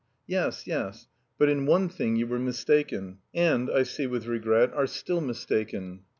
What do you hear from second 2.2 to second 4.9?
were mistaken, and, I see with regret, are